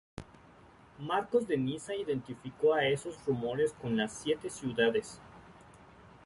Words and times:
Marcos 0.97 1.47
de 1.47 1.55
Niza 1.57 1.93
identificó 1.93 2.75
esos 2.75 3.23
rumores 3.23 3.71
con 3.73 3.97
las 3.97 4.11
siete 4.11 4.49
ciudades. 4.49 5.21